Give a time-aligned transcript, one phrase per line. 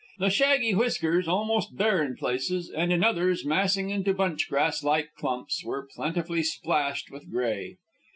[0.17, 5.63] The shaggy whiskers, almost bare in places, and in others massing into bunchgrass like clumps,
[5.63, 7.77] were plentifully splashed with gray.